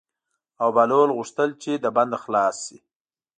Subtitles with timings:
[0.61, 2.77] او بهلول غوښتل چې له بنده خلاص شي.